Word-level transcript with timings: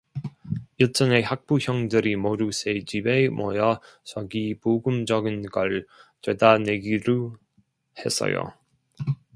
일전에 0.79 1.21
학부형들이 1.21 2.15
모두 2.15 2.51
새 2.51 2.79
집에 2.87 3.29
모여 3.29 3.79
서기 4.03 4.55
부금 4.59 5.05
적은 5.05 5.43
걸 5.51 5.85
죄다 6.23 6.57
내기루 6.57 7.37
했어요. 7.99 8.51